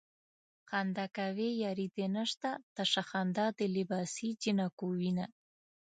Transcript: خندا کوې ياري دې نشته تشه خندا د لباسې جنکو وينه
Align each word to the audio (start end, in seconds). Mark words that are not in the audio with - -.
خندا 0.69 1.05
کوې 1.17 1.49
ياري 1.63 1.87
دې 1.95 2.05
نشته 2.15 2.49
تشه 2.75 3.03
خندا 3.09 3.45
د 3.57 3.59
لباسې 3.75 4.29
جنکو 4.43 4.85
وينه 4.99 5.25